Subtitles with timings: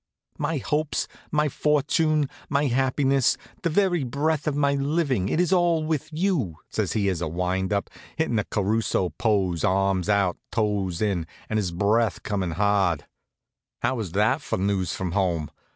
[0.39, 5.83] "My hopes, my fortune, my happiness, the very breath of my living, it is all
[5.83, 11.27] with you," says he as a windup, hittin' a Caruso pose, arms out, toes in,
[11.51, 13.05] and his breath comin' hard.
[13.83, 15.51] How was that for news from home?